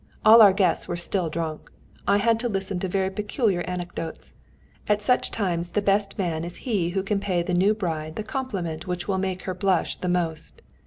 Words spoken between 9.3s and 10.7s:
her blush the most.